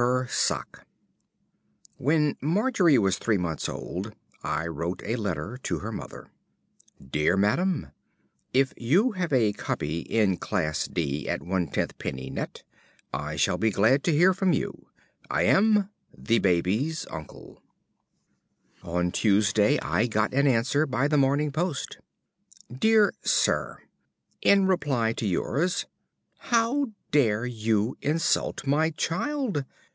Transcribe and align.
HER 0.00 0.28
SOCK 0.28 0.78
I 0.78 0.84
When 1.96 2.36
Margery 2.40 2.98
was 2.98 3.18
three 3.18 3.38
months 3.38 3.68
old 3.68 4.14
I 4.44 4.64
wrote 4.68 5.02
a 5.04 5.16
letter 5.16 5.58
to 5.64 5.80
her 5.80 5.90
mother: 5.90 6.30
Dear 7.04 7.36
Madam, 7.36 7.88
If 8.54 8.72
you 8.76 9.10
have 9.12 9.32
a 9.32 9.52
copy 9.54 10.02
in 10.02 10.36
Class 10.36 10.86
D 10.86 11.28
at 11.28 11.40
1/10d. 11.40 12.30
net, 12.30 12.62
I 13.12 13.34
shall 13.34 13.58
be 13.58 13.72
glad 13.72 14.04
to 14.04 14.12
hear 14.12 14.32
from 14.32 14.52
you. 14.52 14.86
I 15.28 15.42
am, 15.42 15.88
~The 16.16 16.38
Baby's 16.38 17.04
Uncle~. 17.10 17.60
On 18.84 19.10
Tuesday 19.10 19.80
I 19.80 20.06
got 20.06 20.32
an 20.32 20.46
answer 20.46 20.86
by 20.86 21.08
the 21.08 21.18
morning 21.18 21.50
post: 21.50 21.98
Dear 22.72 23.12
Sir, 23.24 23.80
In 24.42 24.64
reply 24.68 25.12
to 25.14 25.26
yours: 25.26 25.86
How 26.38 26.92
dare 27.10 27.46
you 27.46 27.96
insult 28.00 28.64
my 28.64 28.90
child? 28.90 29.64